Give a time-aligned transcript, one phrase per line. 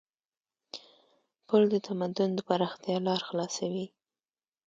[1.47, 3.85] پل د تمدن د پراختیا لار خلاصوي.